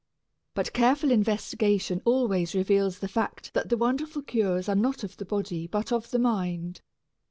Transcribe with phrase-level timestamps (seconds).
[0.55, 5.25] But careful investigation always reveals the fact that the wonderful cures are not of the
[5.25, 6.81] body but of the mind.